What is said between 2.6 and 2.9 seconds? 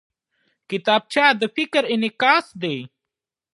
دی